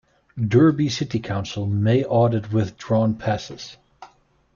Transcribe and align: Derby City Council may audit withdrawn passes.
Derby 0.47 0.89
City 0.89 1.19
Council 1.19 1.67
may 1.67 2.03
audit 2.03 2.51
withdrawn 2.51 3.13
passes. 3.13 3.77